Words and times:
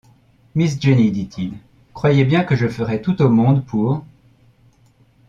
Miss 0.55 0.79
Jenny, 0.81 1.11
dit-il, 1.11 1.53
croyez 1.93 2.25
bien 2.25 2.43
que 2.43 2.55
je 2.55 2.67
ferai 2.67 3.03
tout 3.03 3.21
au 3.21 3.29
monde 3.29 3.63
pour… 3.63 4.03